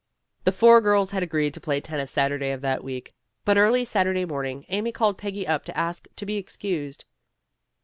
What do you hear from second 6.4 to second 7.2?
cused.